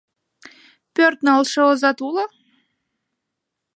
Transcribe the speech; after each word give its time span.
Пӧрт 0.95 1.19
налше 1.27 1.61
озат 1.71 1.99
уло. 2.07 2.25